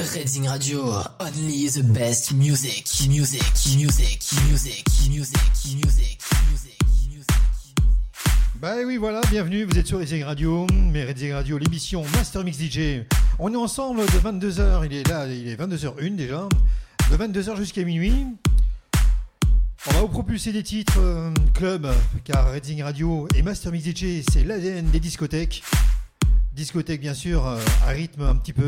Reading 0.00 0.48
Radio, 0.48 1.02
only 1.20 1.68
the 1.68 1.82
best 1.82 2.32
music, 2.32 2.88
music, 3.06 3.44
music, 3.76 4.18
music, 4.46 4.88
music, 5.10 5.10
music, 5.10 5.38
music, 5.76 6.22
music. 7.12 7.36
Bah 8.58 8.76
oui, 8.86 8.96
voilà, 8.96 9.20
bienvenue, 9.30 9.64
vous 9.64 9.78
êtes 9.78 9.86
sur 9.86 9.98
Reading 9.98 10.24
Radio, 10.24 10.66
mais 10.90 11.04
Reading 11.04 11.32
Radio, 11.32 11.58
l'émission 11.58 12.02
Master 12.14 12.44
Mix 12.44 12.58
DJ. 12.58 13.04
On 13.38 13.52
est 13.52 13.58
ensemble 13.58 14.00
de 14.00 14.46
22h, 14.46 14.86
il 14.86 14.94
est 14.94 15.06
là, 15.06 15.26
il 15.26 15.46
est 15.46 15.60
22h01 15.60 16.16
déjà, 16.16 16.48
de 17.10 17.16
22h 17.18 17.56
jusqu'à 17.58 17.84
minuit. 17.84 18.26
On 19.86 19.90
va 19.90 20.00
vous 20.00 20.08
propulser 20.08 20.50
des 20.52 20.62
titres 20.62 20.98
euh, 20.98 21.30
club, 21.52 21.86
car 22.24 22.50
Reading 22.52 22.82
Radio 22.84 23.28
et 23.34 23.42
Master 23.42 23.70
Mix 23.70 23.84
DJ, 23.84 24.22
c'est 24.32 24.44
l'ADN 24.44 24.88
des 24.90 25.00
discothèques. 25.00 25.62
Discothèque, 26.54 27.02
bien 27.02 27.14
sûr, 27.14 27.46
euh, 27.46 27.58
à 27.86 27.90
rythme 27.90 28.22
un 28.22 28.36
petit 28.36 28.54
peu 28.54 28.64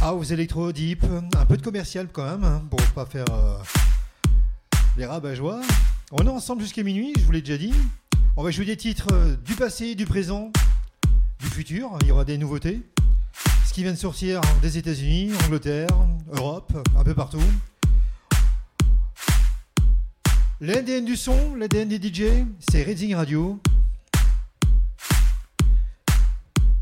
house, 0.00 0.30
électro, 0.30 0.72
deep, 0.72 1.04
un 1.36 1.46
peu 1.46 1.56
de 1.56 1.62
commercial 1.62 2.08
quand 2.12 2.24
même, 2.24 2.44
hein, 2.44 2.62
pour 2.70 2.80
pas 2.92 3.06
faire 3.06 3.24
euh, 3.30 3.58
les 4.96 5.06
rabat 5.06 5.34
joie. 5.34 5.60
On 6.12 6.26
est 6.26 6.30
ensemble 6.30 6.62
jusqu'à 6.62 6.82
minuit, 6.82 7.12
je 7.18 7.24
vous 7.24 7.32
l'ai 7.32 7.42
déjà 7.42 7.58
dit. 7.58 7.74
On 8.36 8.42
va 8.42 8.50
jouer 8.50 8.64
des 8.64 8.76
titres 8.76 9.08
euh, 9.12 9.36
du 9.36 9.54
passé, 9.54 9.94
du 9.94 10.06
présent, 10.06 10.52
du 11.40 11.46
futur. 11.46 11.98
Il 12.02 12.08
y 12.08 12.10
aura 12.12 12.24
des 12.24 12.38
nouveautés. 12.38 12.82
Ce 13.66 13.72
qui 13.72 13.82
vient 13.82 13.92
de 13.92 13.98
sortir 13.98 14.40
des 14.62 14.78
États-Unis, 14.78 15.32
Angleterre, 15.46 15.88
Europe, 16.32 16.72
un 16.96 17.04
peu 17.04 17.14
partout. 17.14 17.42
L'ADN 20.60 21.04
du 21.04 21.16
son, 21.16 21.54
l'ADN 21.54 21.88
des 21.88 21.96
DJ, 21.96 22.44
c'est 22.58 22.82
Reading 22.82 23.14
Radio. 23.14 23.60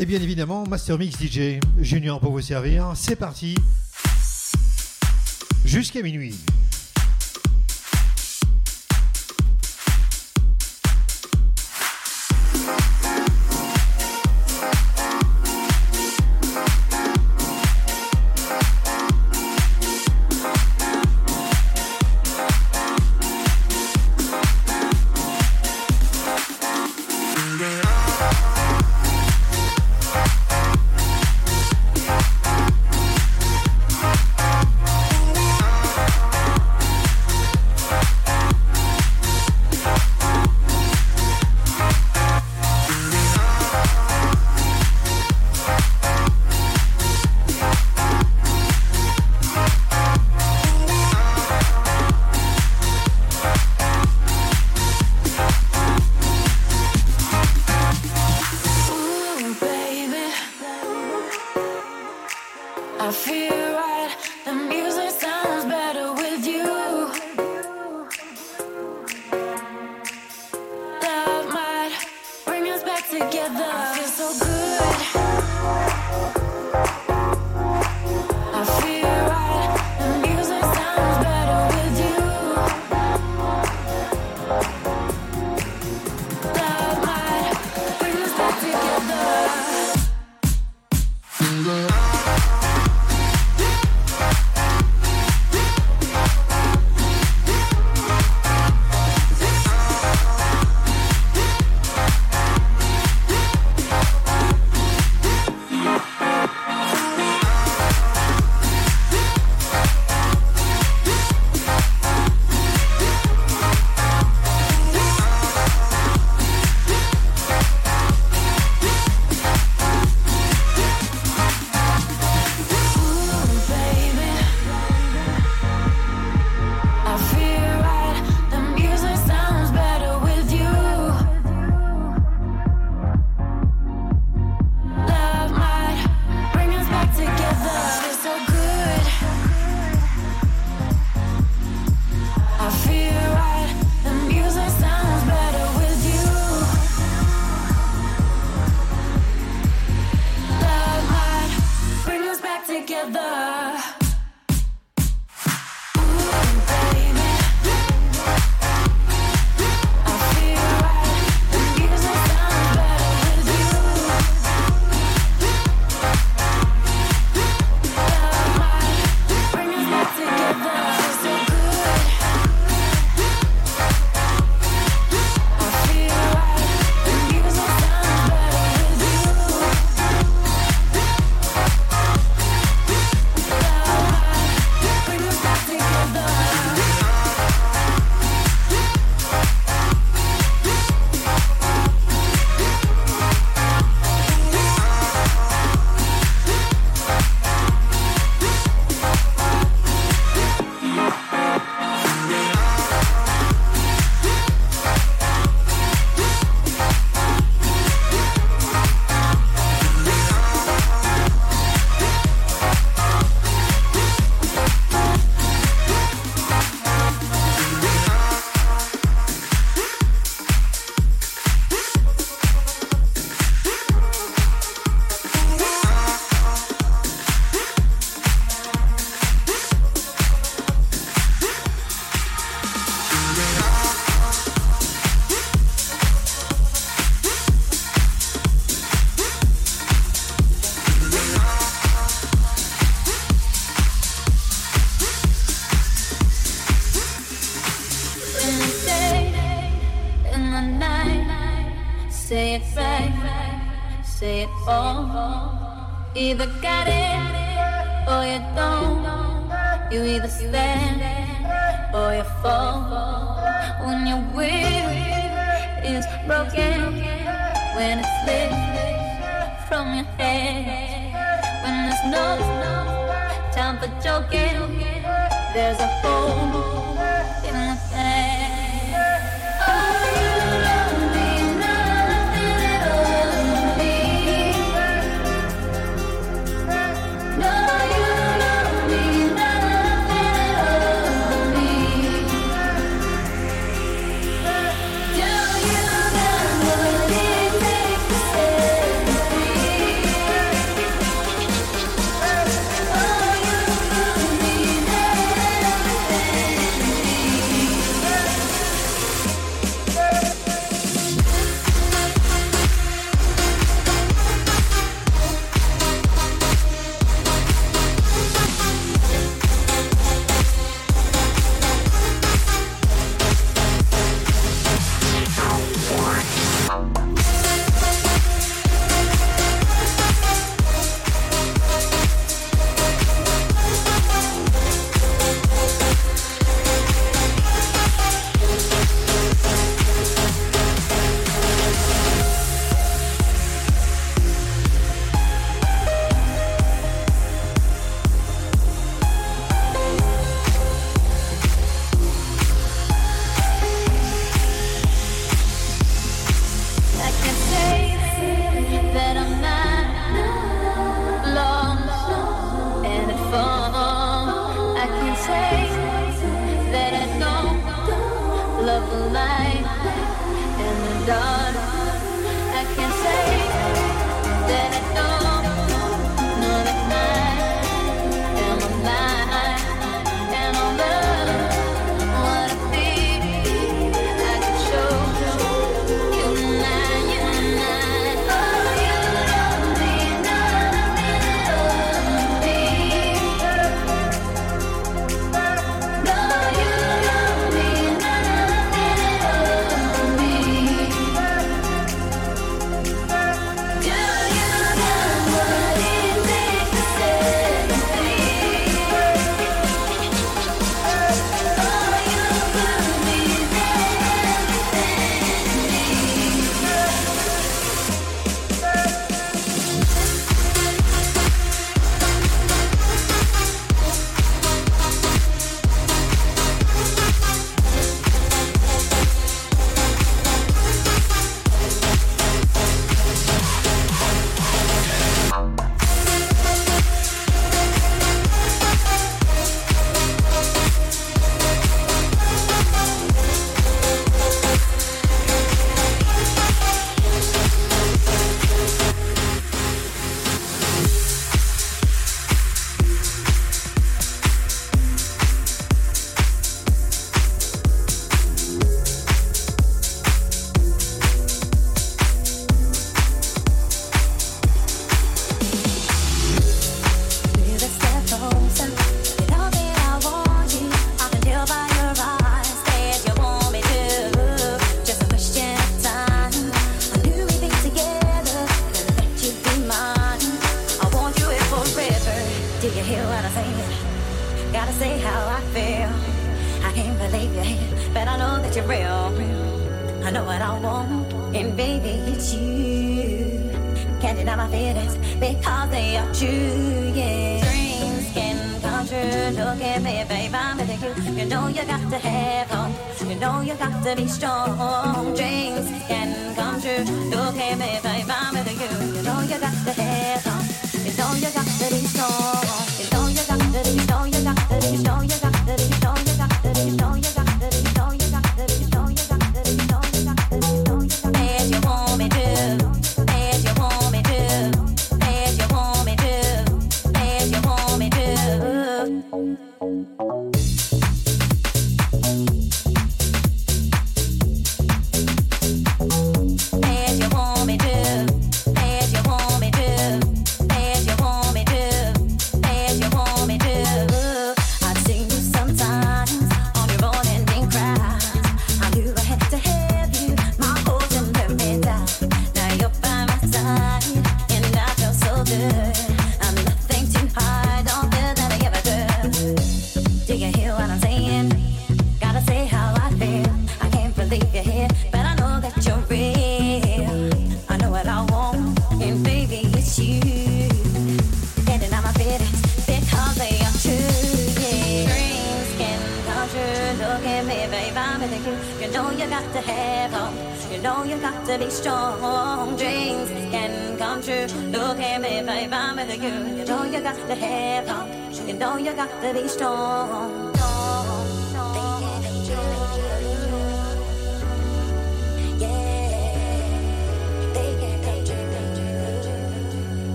Et 0.00 0.06
bien 0.06 0.22
évidemment, 0.22 0.64
Master 0.64 0.96
Mix 0.96 1.16
DJ 1.20 1.58
Junior 1.80 2.20
pour 2.20 2.30
vous 2.30 2.40
servir. 2.40 2.92
C'est 2.94 3.16
parti. 3.16 3.56
Jusqu'à 5.64 6.02
minuit. 6.02 6.36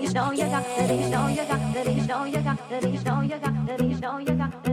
you 0.00 0.12
know 0.12 0.30
you 0.32 0.44
got, 0.44 0.64
you 0.88 1.08
know 1.08 1.28
you 1.28 1.44
got, 1.44 1.86
you 1.86 2.06
know 2.06 2.24
you 2.24 2.40
got, 2.40 2.58
you 2.82 3.00
know 3.04 3.20
you 3.20 3.38
got, 3.38 3.80
you 3.80 4.00
know 4.00 4.18
you 4.18 4.34
got. 4.34 4.71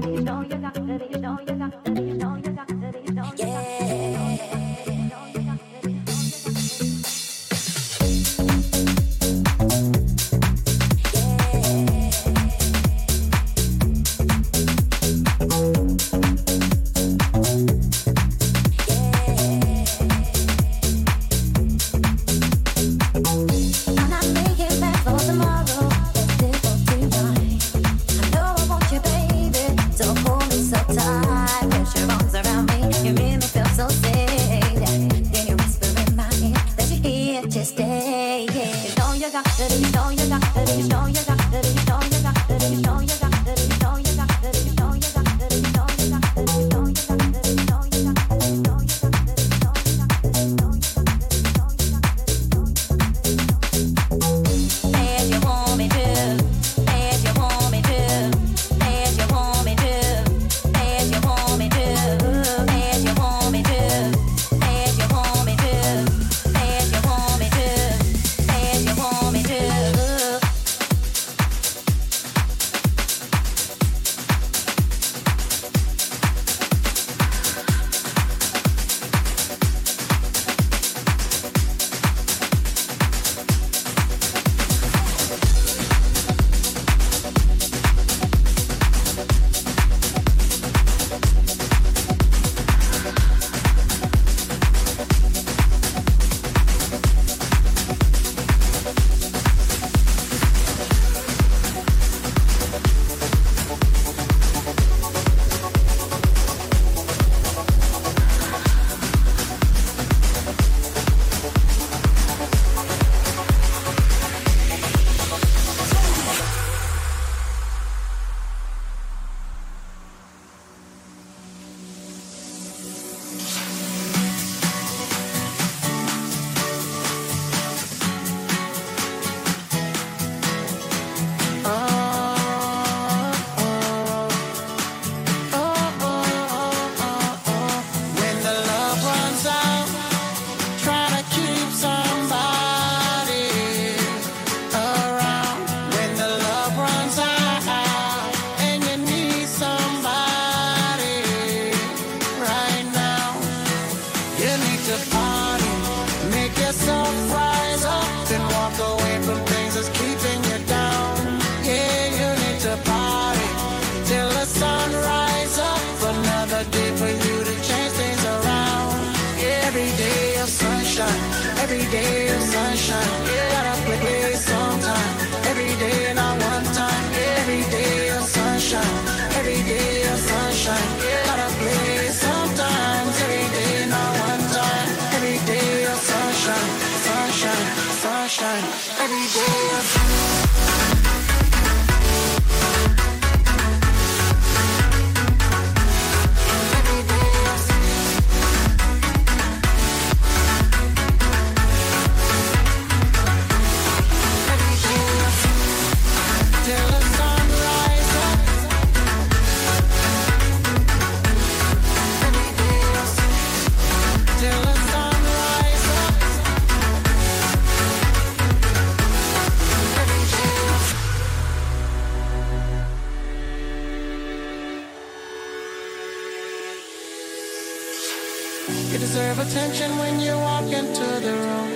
You 228.92 228.98
deserve 228.98 229.40
attention 229.40 229.98
when 229.98 230.20
you 230.20 230.34
walk 230.34 230.66
into 230.82 231.08
the 231.26 231.34
room. 231.46 231.70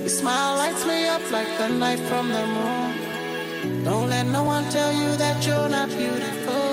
Your 0.00 0.08
smile 0.08 0.56
lights 0.56 0.84
me 0.86 1.06
up 1.06 1.22
like 1.30 1.50
the 1.58 1.68
light 1.68 2.00
from 2.10 2.28
the 2.28 2.44
moon. 2.56 3.84
Don't 3.84 4.08
let 4.08 4.26
no 4.26 4.44
one 4.44 4.64
tell 4.70 4.92
you 4.92 5.16
that 5.16 5.46
you're 5.46 5.68
not 5.68 5.88
beautiful. 5.88 6.68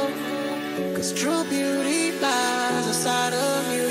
Cause 0.96 1.14
true 1.14 1.44
beauty 1.46 2.12
lies 2.20 2.88
inside 2.88 3.34
of 3.34 3.74
you. 3.74 3.87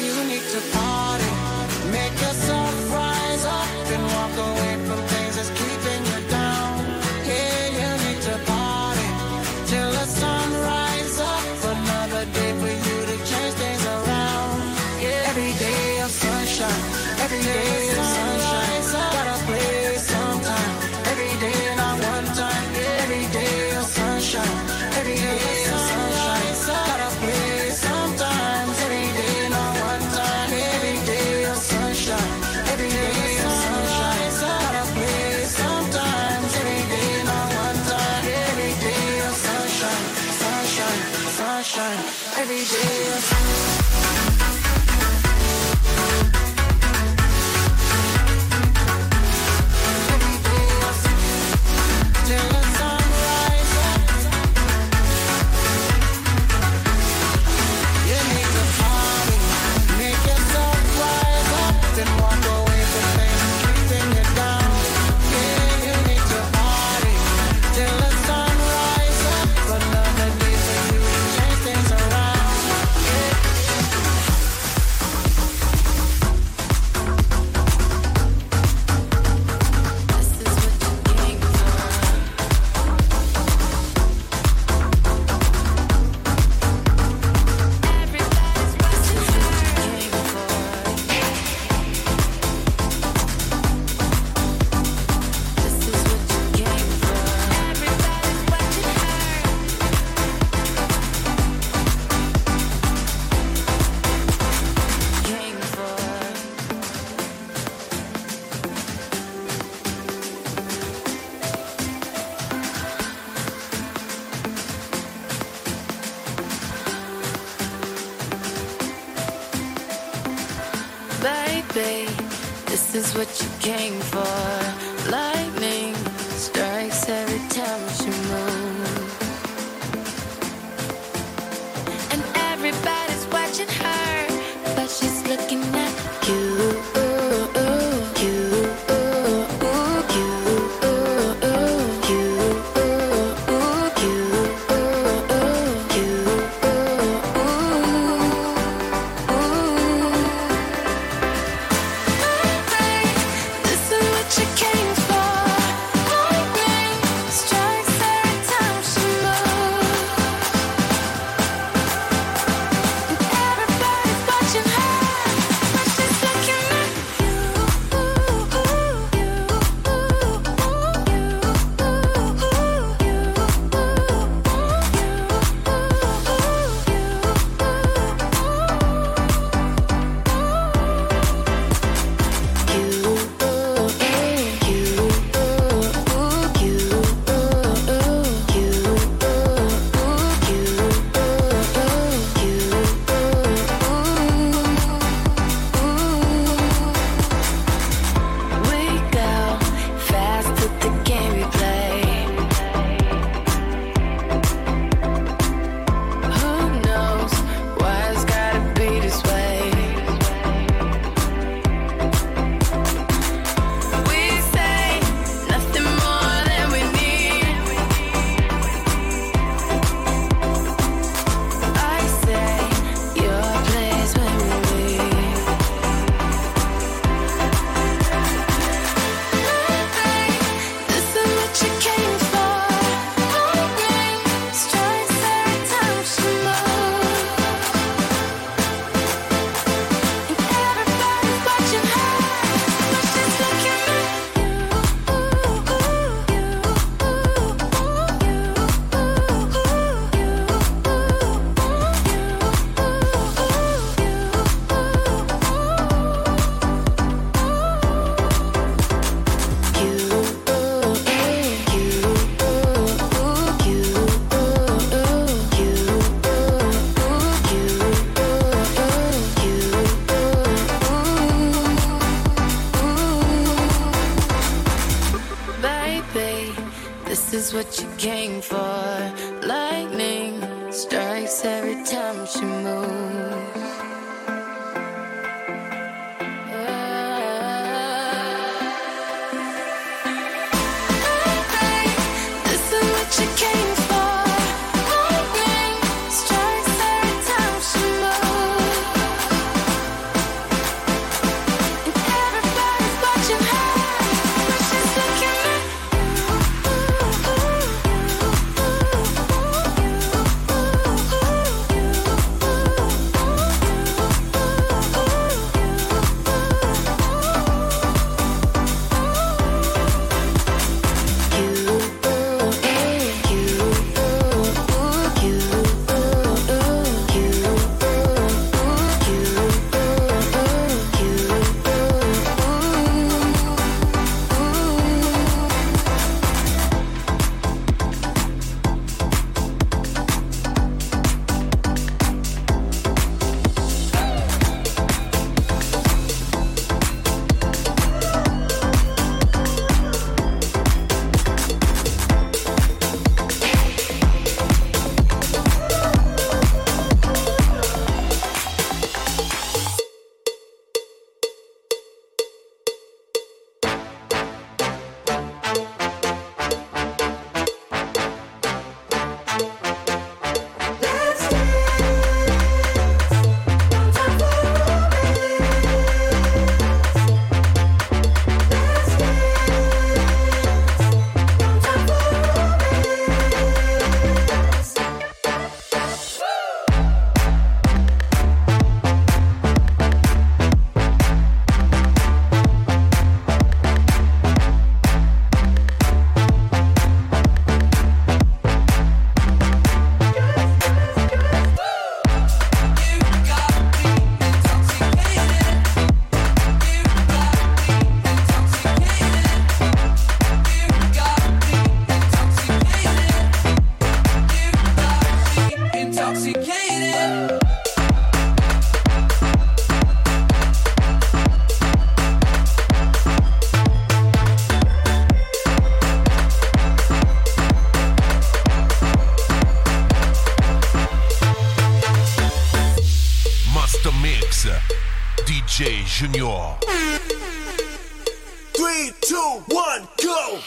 Two, 439.07 439.41
one, 439.47 439.87
go! 440.03 440.41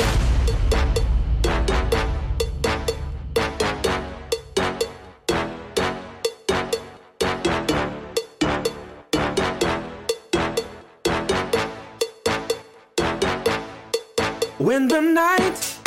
When 14.58 14.90
the 14.90 15.00
night 15.00 15.80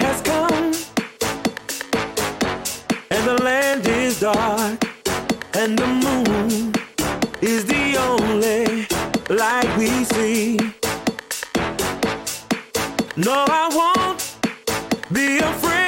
has 0.00 0.20
come 0.22 0.74
and 3.08 3.28
the 3.28 3.40
land 3.44 3.86
is 3.86 4.18
dark 4.18 4.84
and 5.54 5.78
the 5.78 5.86
moon 5.86 6.74
is 7.40 7.64
the 7.66 7.96
only 7.98 8.88
light 9.28 9.78
we 9.78 9.86
see. 10.06 10.77
No, 13.18 13.44
I 13.48 13.68
won't 13.74 14.36
be 15.12 15.38
afraid. 15.38 15.87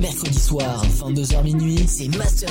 Mercredi 0.00 0.38
soir, 0.38 0.82
22h 0.98 1.44
minuit, 1.44 1.84
c'est 1.86 2.08
Master 2.16 2.48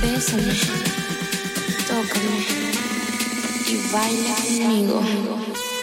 Bésame, 0.00 0.54
tócame. 1.88 2.38
Y 3.66 3.92
baila 3.92 4.36
conmigo. 4.36 5.73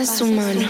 es 0.00 0.10
su 0.16 0.26
mano. 0.26 0.69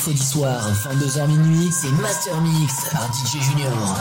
Mercredi 0.00 0.26
soir, 0.26 0.58
22h 0.72 1.26
minuit, 1.26 1.68
c'est 1.70 1.90
Master 2.00 2.40
Mix 2.40 2.88
par 2.90 3.02
DJ 3.12 3.42
Junior. 3.42 3.98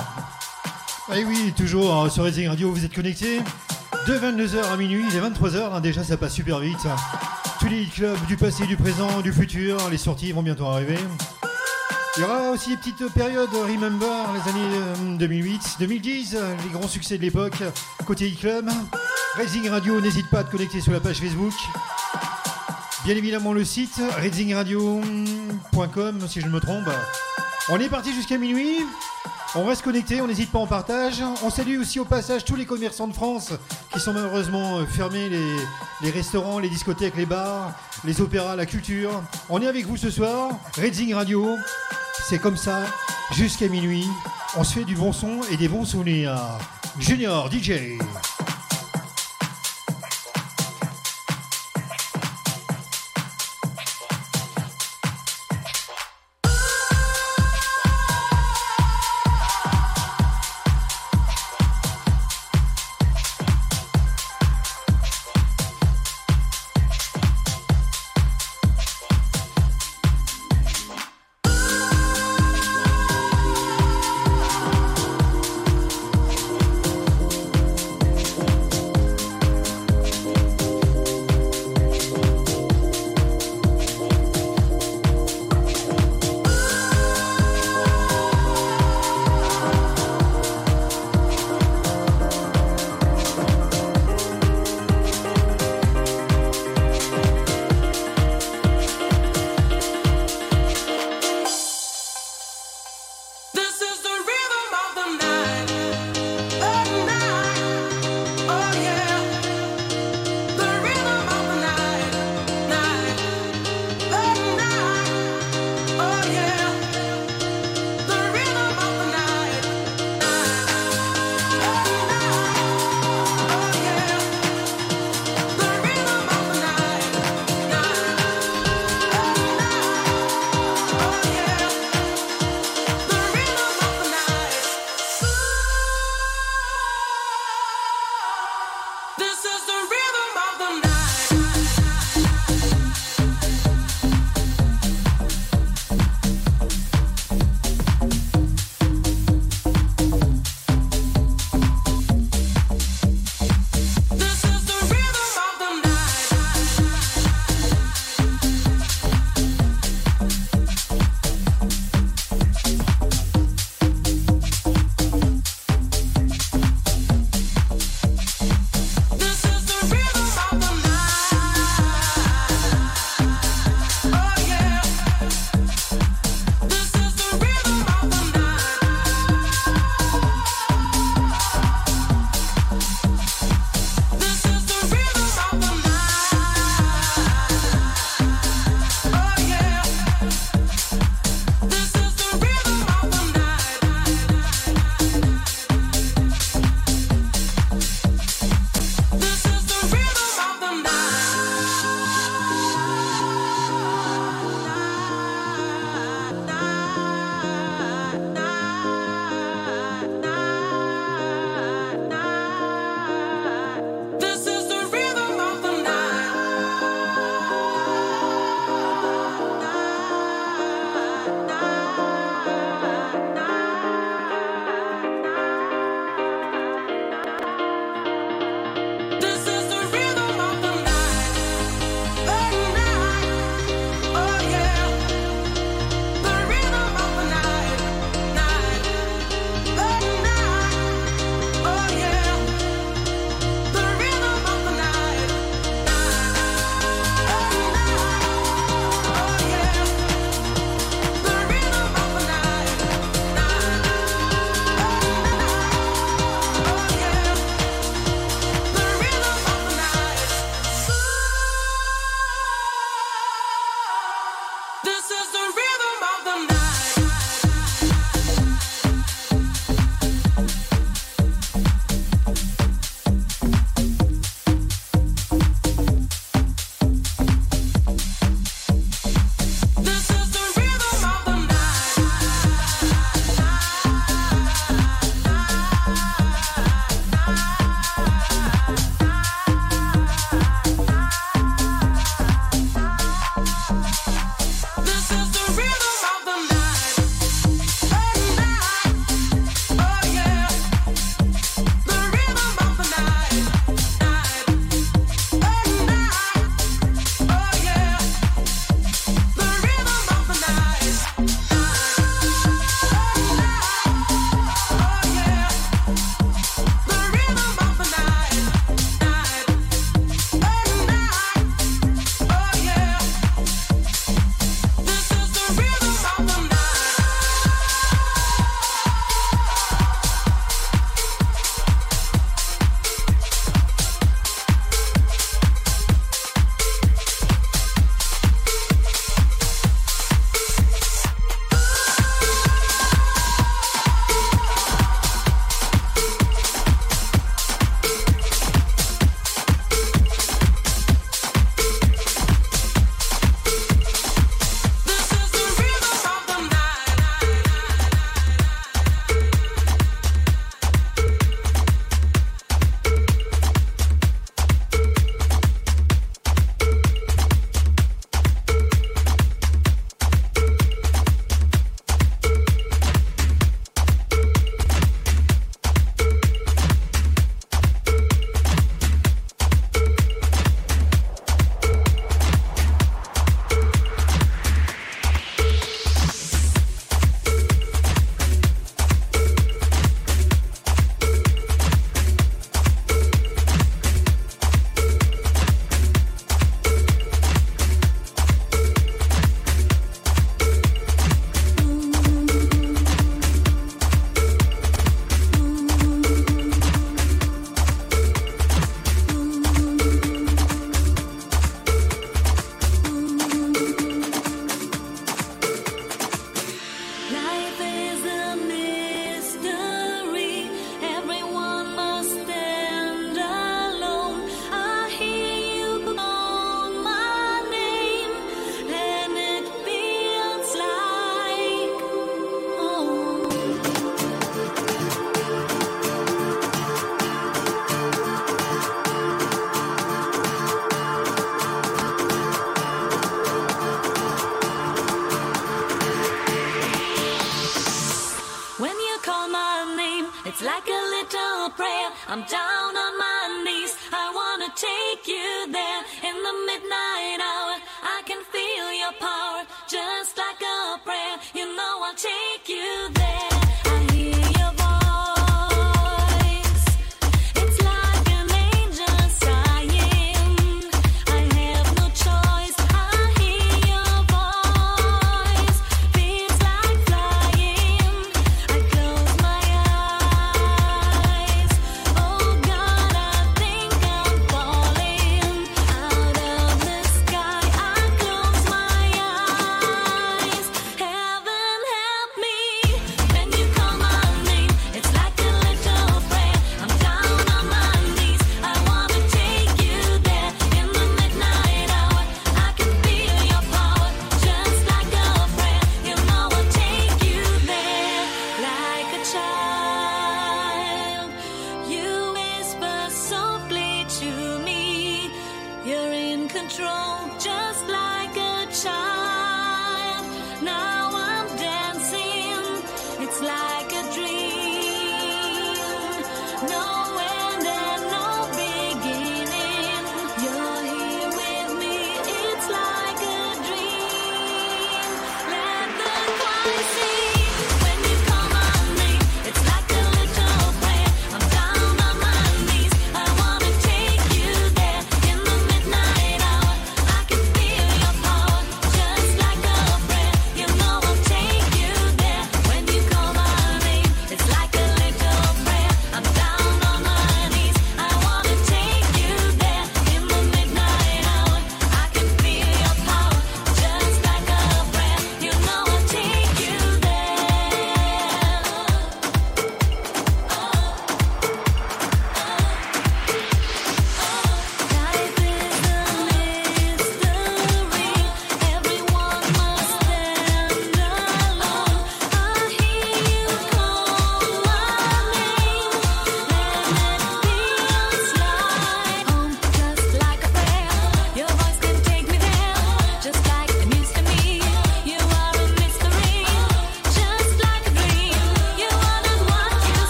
Et 1.13 1.25
oui, 1.25 1.53
toujours 1.57 2.03
euh, 2.03 2.09
sur 2.09 2.23
Racing 2.23 2.47
Radio, 2.47 2.71
vous 2.71 2.85
êtes 2.85 2.95
connectés 2.95 3.41
de 4.07 4.13
22h 4.13 4.63
à 4.71 4.77
minuit, 4.77 5.03
il 5.09 5.17
est 5.17 5.19
23h, 5.19 5.73
hein, 5.73 5.81
déjà 5.81 6.05
ça 6.05 6.15
passe 6.15 6.35
super 6.35 6.59
vite. 6.59 6.87
Tous 7.59 7.67
les 7.67 7.83
clubs 7.83 8.17
du 8.27 8.37
passé, 8.37 8.65
du 8.65 8.77
présent, 8.77 9.19
du 9.19 9.33
futur, 9.33 9.89
les 9.89 9.97
sorties 9.97 10.31
vont 10.31 10.41
bientôt 10.41 10.67
arriver. 10.67 10.97
Il 12.15 12.21
y 12.21 12.23
aura 12.23 12.51
aussi 12.51 12.69
des 12.69 12.77
petites 12.77 13.13
périodes 13.13 13.49
Remember, 13.51 14.31
les 14.33 14.49
années 14.49 14.75
euh, 14.75 15.17
2008, 15.17 15.75
2010, 15.79 16.35
euh, 16.35 16.55
les 16.63 16.69
grands 16.69 16.87
succès 16.87 17.17
de 17.17 17.23
l'époque, 17.23 17.61
côté 18.05 18.31
e-club. 18.31 18.69
Racing 19.35 19.69
Radio, 19.69 19.99
n'hésite 19.99 20.29
pas 20.29 20.39
à 20.39 20.43
te 20.45 20.51
connecter 20.51 20.79
sur 20.79 20.93
la 20.93 21.01
page 21.01 21.17
Facebook. 21.17 21.53
Bien 23.05 23.15
évidemment 23.15 23.53
le 23.53 23.63
site 23.63 24.01
redzingradio.com 24.21 26.19
si 26.27 26.41
je 26.41 26.45
ne 26.47 26.51
me 26.51 26.59
trompe. 26.59 26.89
On 27.69 27.79
est 27.79 27.87
parti 27.89 28.13
jusqu'à 28.13 28.37
minuit. 28.37 28.77
On 29.55 29.65
reste 29.65 29.81
connecté, 29.81 30.21
on 30.21 30.27
n'hésite 30.27 30.51
pas 30.51 30.59
en 30.59 30.67
partage. 30.67 31.23
On 31.43 31.49
salue 31.49 31.79
aussi 31.79 31.99
au 31.99 32.05
passage 32.05 32.45
tous 32.45 32.55
les 32.55 32.65
commerçants 32.65 33.07
de 33.07 33.13
France 33.13 33.53
qui 33.91 33.99
sont 33.99 34.13
malheureusement 34.13 34.77
euh, 34.77 34.85
fermés, 34.85 35.27
les, 35.27 35.55
les 36.01 36.11
restaurants, 36.11 36.59
les 36.59 36.69
discothèques, 36.69 37.15
les 37.15 37.25
bars, 37.25 37.71
les 38.03 38.21
opéras, 38.21 38.55
la 38.55 38.67
culture. 38.67 39.23
On 39.49 39.59
est 39.61 39.67
avec 39.67 39.87
vous 39.87 39.97
ce 39.97 40.11
soir, 40.11 40.51
Redzing 40.77 41.15
Radio. 41.15 41.55
C'est 42.27 42.37
comme 42.37 42.57
ça, 42.57 42.81
jusqu'à 43.31 43.67
minuit. 43.69 44.05
On 44.55 44.63
se 44.63 44.73
fait 44.73 44.85
du 44.85 44.95
bon 44.95 45.13
son 45.13 45.39
et 45.51 45.57
des 45.57 45.67
bons 45.67 45.85
souvenirs. 45.85 46.37
Junior 46.99 47.49
DJ. 47.51 47.97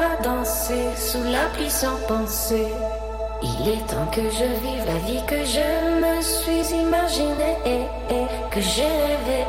À 0.00 0.22
danser 0.22 0.88
sous 0.96 1.22
la 1.24 1.46
pluie 1.54 1.70
sans 1.70 1.96
penser. 2.06 2.66
Il 3.42 3.68
est 3.68 3.86
temps 3.86 4.06
que 4.12 4.22
je 4.22 4.48
vive 4.62 4.84
la 4.86 4.98
vie 5.06 5.24
que 5.26 5.44
je 5.44 5.68
me 6.02 6.20
suis 6.22 6.74
imaginée 6.74 7.56
et, 7.64 8.14
et 8.14 8.26
que 8.50 8.60
j'ai 8.60 8.82
rêvé. 8.82 9.44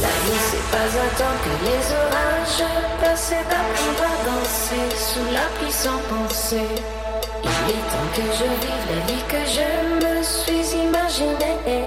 La 0.00 0.14
vie 0.22 0.42
c'est 0.50 0.68
pas 0.70 0.90
attendre 1.06 1.40
que 1.44 1.54
les 1.66 1.84
orages 2.02 2.70
passent 3.00 3.32
et 3.32 3.44
apprendre 3.60 4.04
à 4.04 4.16
danser 4.26 4.86
sous 4.96 5.32
la 5.32 5.46
pluie 5.58 5.72
sans 5.72 5.98
penser. 6.08 6.68
Il 7.42 7.70
est 7.70 7.86
temps 7.92 8.10
que 8.14 8.22
je 8.22 8.44
vive 8.64 8.86
la 8.90 9.00
vie 9.06 9.24
que 9.28 9.42
je 9.56 9.68
me 10.04 10.22
suis 10.22 10.78
imaginée 10.78 11.84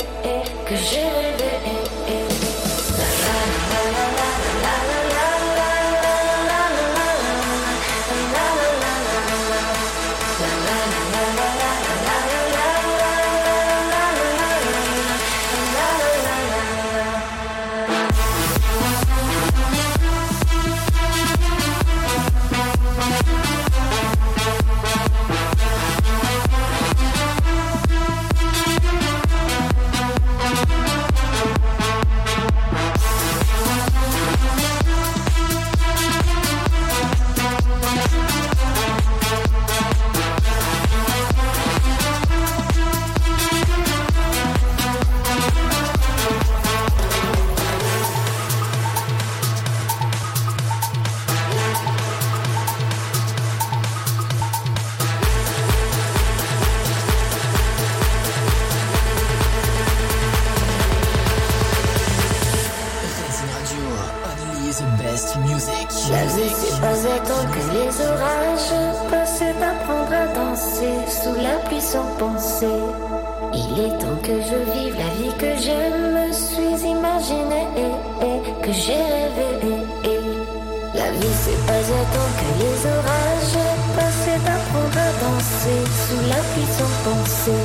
que 0.68 0.76
j'ai 0.76 1.02
rêvé. 1.02 1.87
Il 73.78 73.84
est 73.84 73.98
temps 74.00 74.18
que 74.24 74.34
je 74.42 74.58
vive 74.74 74.96
la 74.98 75.12
vie 75.20 75.34
que 75.38 75.54
je 75.62 75.78
me 76.16 76.34
suis 76.34 76.88
imaginée 76.90 77.68
et, 77.78 78.66
que 78.66 78.72
j'ai 78.72 79.04
rêvé. 79.38 79.78
La 80.96 81.12
vie 81.12 81.38
c'est 81.44 81.62
pas 81.68 81.86
attendre 82.02 82.36
que 82.40 82.50
les 82.58 82.78
orages 82.90 83.60
passent 83.96 84.28
et 84.34 84.42
apprendre 84.50 84.98
à 84.98 85.12
danser 85.22 85.80
sous 86.02 86.24
la 86.28 86.42
pluie 86.50 86.72
sans 86.76 86.94
penser. 87.06 87.62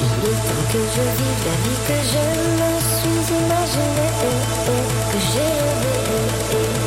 Il 0.00 0.28
est 0.28 0.40
temps 0.48 0.66
que 0.72 0.82
je 0.94 1.04
vive 1.18 1.42
la 1.46 1.56
vie 1.62 1.80
que 1.86 1.98
je 2.12 2.24
me 2.58 2.72
suis 2.96 3.22
imaginée 3.38 4.14
et, 4.66 4.84
que 5.12 5.18
j'ai 5.30 5.52
rêvé. 6.58 6.77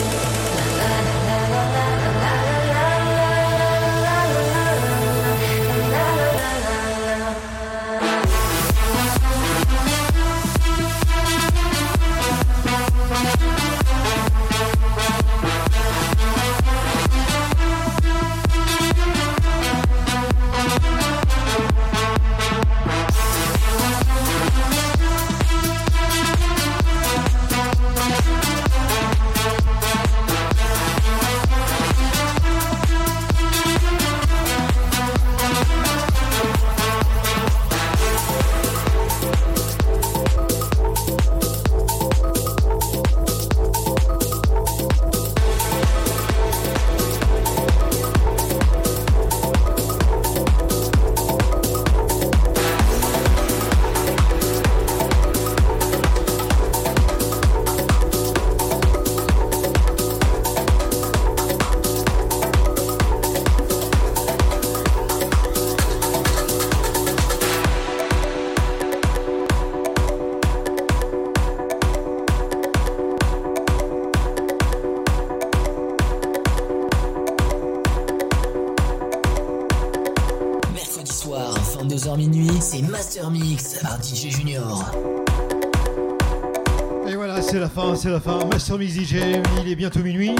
C'est 87.52 87.60
la 87.60 87.68
fin, 87.68 87.95
c'est 87.95 88.10
la 88.10 88.22
fin. 88.22 88.40
Master 88.49 88.78
Mix 88.78 88.94
DJ, 88.94 89.15
il 89.61 89.69
est 89.69 89.76
bientôt 89.76 89.99
minuit. 89.99 90.34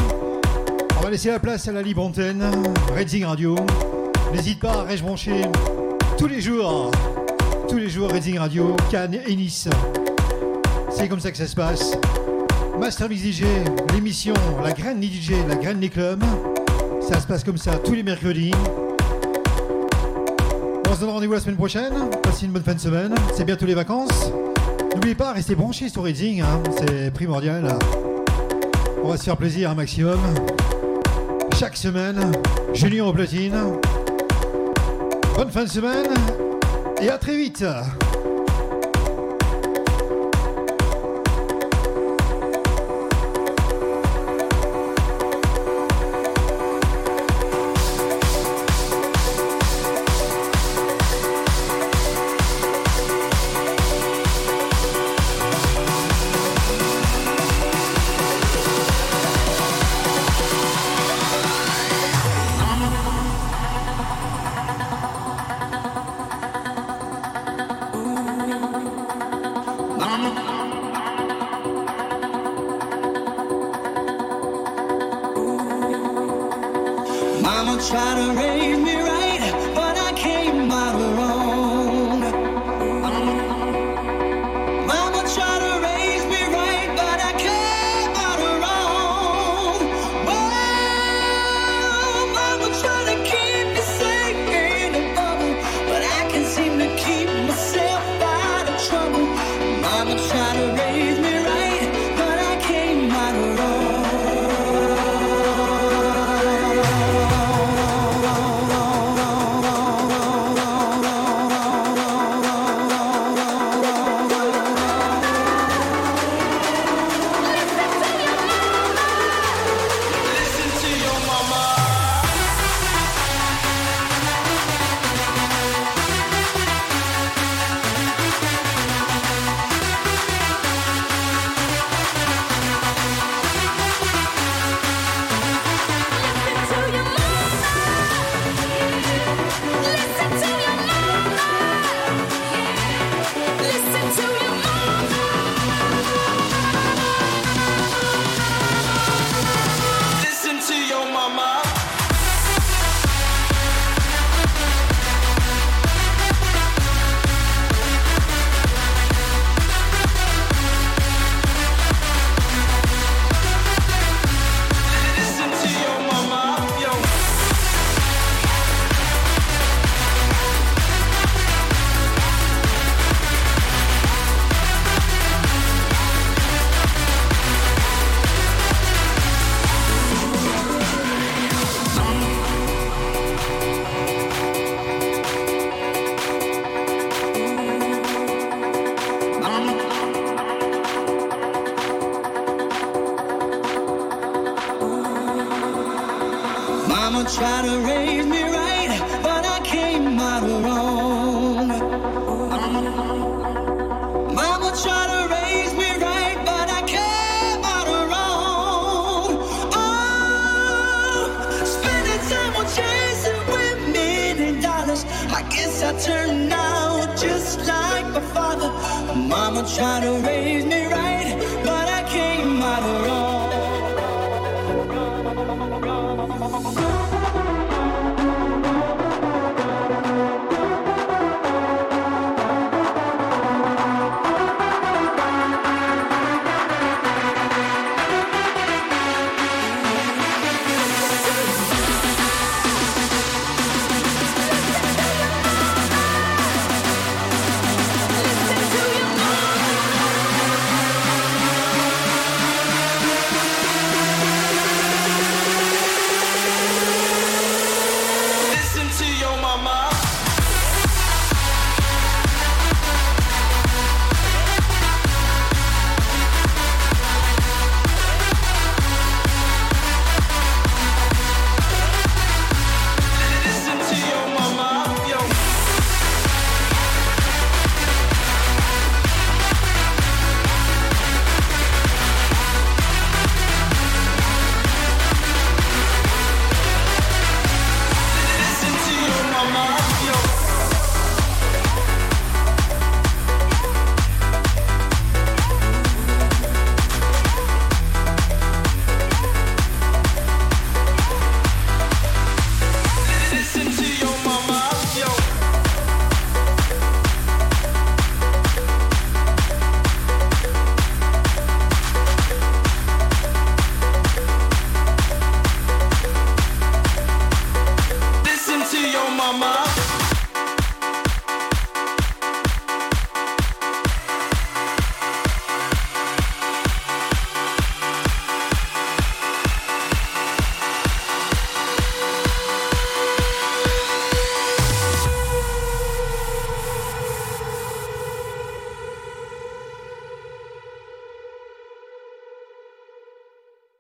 On 0.98 1.02
va 1.02 1.10
laisser 1.10 1.30
la 1.30 1.40
place 1.40 1.68
à 1.68 1.74
la 1.74 1.82
libre 1.82 2.02
antenne, 2.02 2.42
Redzing 2.96 3.26
Radio. 3.26 3.58
N'hésite 4.34 4.62
pas 4.62 4.72
à 4.72 4.84
rester 4.84 5.06
branché 5.06 5.42
tous 6.18 6.28
les 6.28 6.40
jours. 6.40 6.90
Tous 7.68 7.76
les 7.76 7.90
jours, 7.90 8.10
Redzing 8.10 8.38
Radio, 8.38 8.78
Cannes 8.90 9.18
et 9.28 9.36
Nice. 9.36 9.68
C'est 10.90 11.10
comme 11.10 11.20
ça 11.20 11.32
que 11.32 11.38
ça 11.38 11.48
se 11.48 11.56
passe. 11.56 11.98
Master 12.80 13.10
Mix 13.10 13.24
DJ, 13.24 13.44
l'émission 13.94 14.34
La 14.64 14.72
Graine 14.72 15.02
des 15.02 15.08
DJ, 15.08 15.32
La 15.50 15.56
Graine 15.56 15.82
des 15.82 15.90
clubs. 15.90 16.24
Ça 17.02 17.20
se 17.20 17.28
passe 17.28 17.44
comme 17.44 17.58
ça 17.58 17.74
tous 17.76 17.94
les 17.94 18.04
mercredis. 18.04 18.54
On 20.90 20.96
se 20.96 21.02
donne 21.02 21.10
rendez-vous 21.10 21.34
la 21.34 21.42
semaine 21.42 21.58
prochaine. 21.58 21.94
Passez 22.24 22.46
une 22.46 22.54
bonne 22.54 22.64
fin 22.64 22.74
de 22.74 22.80
semaine. 22.80 23.14
C'est 23.36 23.44
bientôt 23.44 23.66
les 23.66 23.76
vacances. 23.76 24.32
N'oubliez 25.02 25.16
pas, 25.16 25.34
restez 25.34 25.56
branchés 25.56 25.90
sur 25.90 26.04
Reading, 26.04 26.42
hein, 26.42 26.62
c'est 26.78 27.12
primordial. 27.12 27.76
On 29.04 29.08
va 29.08 29.18
se 29.18 29.24
faire 29.24 29.36
plaisir 29.36 29.72
un 29.72 29.74
maximum. 29.74 30.20
Chaque 31.60 31.76
semaine, 31.76 32.32
Julien 32.76 33.06
au 33.06 33.12
platine. 33.12 33.56
Bonne 35.36 35.50
fin 35.50 35.64
de 35.64 35.70
semaine 35.70 36.06
et 37.02 37.10
à 37.10 37.18
très 37.18 37.36
vite. 37.36 37.66